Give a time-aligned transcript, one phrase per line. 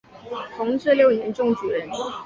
[0.57, 1.87] 同治六年中举人。